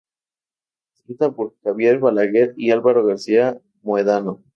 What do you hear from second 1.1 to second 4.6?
por Javier Balaguer y Alvaro García Mohedano.